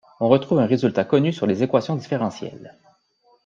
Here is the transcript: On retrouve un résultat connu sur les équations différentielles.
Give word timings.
On 0.19 0.29
retrouve 0.29 0.57
un 0.57 0.65
résultat 0.65 1.03
connu 1.03 1.31
sur 1.31 1.45
les 1.45 1.61
équations 1.61 1.95
différentielles. 1.95 2.75